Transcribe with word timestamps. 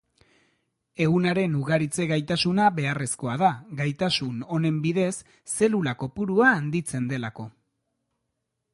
Ehunaren 1.05 1.57
ugaritze-gaitasuna 1.59 2.65
beharrezkoa 2.79 3.37
da, 3.43 3.51
gaitasun 3.83 4.43
honen 4.57 4.81
bidez 4.89 5.13
zelula-kopurua 5.59 6.53
handitzen 6.59 7.13
delako. 7.15 7.51